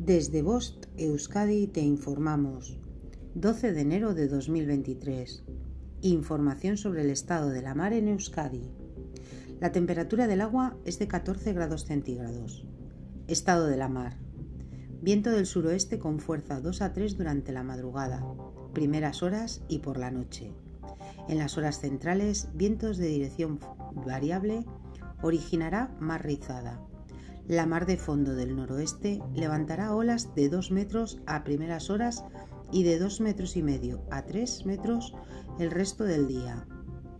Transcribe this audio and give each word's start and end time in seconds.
Desde 0.00 0.40
Bost, 0.40 0.86
Euskadi, 0.96 1.66
te 1.66 1.82
informamos. 1.82 2.78
12 3.34 3.74
de 3.74 3.82
enero 3.82 4.14
de 4.14 4.28
2023. 4.28 5.44
Información 6.00 6.78
sobre 6.78 7.02
el 7.02 7.10
estado 7.10 7.50
de 7.50 7.60
la 7.60 7.74
mar 7.74 7.92
en 7.92 8.08
Euskadi. 8.08 8.62
La 9.60 9.72
temperatura 9.72 10.26
del 10.26 10.40
agua 10.40 10.78
es 10.86 10.98
de 10.98 11.06
14 11.06 11.52
grados 11.52 11.84
centígrados. 11.84 12.64
Estado 13.28 13.66
de 13.66 13.76
la 13.76 13.90
mar. 13.90 14.16
Viento 15.02 15.32
del 15.32 15.44
suroeste 15.44 15.98
con 15.98 16.18
fuerza 16.18 16.62
2 16.62 16.80
a 16.80 16.94
3 16.94 17.18
durante 17.18 17.52
la 17.52 17.62
madrugada, 17.62 18.24
primeras 18.72 19.22
horas 19.22 19.60
y 19.68 19.80
por 19.80 19.98
la 19.98 20.10
noche. 20.10 20.50
En 21.28 21.36
las 21.36 21.58
horas 21.58 21.78
centrales, 21.78 22.48
vientos 22.54 22.96
de 22.96 23.08
dirección 23.08 23.60
variable 24.06 24.64
originará 25.20 25.94
mar 26.00 26.24
rizada 26.24 26.80
la 27.50 27.66
mar 27.66 27.84
de 27.84 27.96
fondo 27.96 28.36
del 28.36 28.54
noroeste 28.54 29.20
levantará 29.34 29.92
olas 29.92 30.32
de 30.36 30.48
2 30.48 30.70
metros 30.70 31.18
a 31.26 31.42
primeras 31.42 31.90
horas 31.90 32.22
y 32.70 32.84
de 32.84 33.00
2 33.00 33.20
metros 33.22 33.56
y 33.56 33.62
medio 33.64 34.04
a 34.08 34.22
3 34.22 34.66
metros 34.66 35.16
el 35.58 35.72
resto 35.72 36.04
del 36.04 36.28
día. 36.28 36.68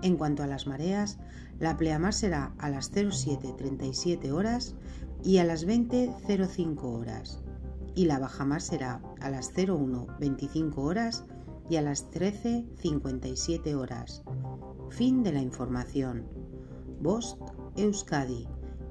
En 0.00 0.16
cuanto 0.16 0.42
a 0.42 0.46
las 0.46 0.66
mareas, 0.66 1.18
la 1.60 1.76
pleamar 1.76 2.14
será 2.14 2.54
a 2.56 2.70
las 2.70 2.90
07.37 2.90 4.32
horas 4.32 4.76
y 5.22 5.38
a 5.38 5.44
las 5.44 5.66
20.05 5.66 6.82
horas, 6.84 7.42
y 7.94 8.06
la 8.06 8.18
bajamar 8.18 8.62
será 8.62 9.02
a 9.20 9.28
las 9.28 9.52
01.25 9.54 10.78
horas 10.78 11.26
y 11.68 11.76
a 11.76 11.82
las 11.82 12.10
13.57 12.10 13.74
horas. 13.74 14.22
Fin 14.88 15.22
de 15.22 15.32
la 15.32 15.42
información. 15.42 16.26
Bost 17.02 17.38
Euskadi 17.76 18.48